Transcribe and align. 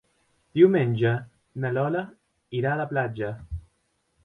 Diumenge 0.59 1.11
na 1.65 1.71
Lola 1.77 2.03
irà 2.63 2.73
a 2.73 2.81
la 2.83 2.91
platja. 2.95 3.33